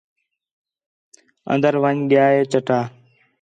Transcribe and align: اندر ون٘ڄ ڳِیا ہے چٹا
اندر 1.51 1.73
ون٘ڄ 1.83 1.97
ڳِیا 2.11 2.25
ہے 2.33 2.41
چٹا 2.51 2.79